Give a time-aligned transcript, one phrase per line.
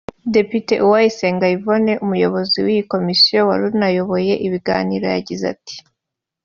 [0.35, 5.75] Depite Uwayisenga Yvonne umuyobozi w’iyi komisiyo wari unayoboye ibiganiro yagize ati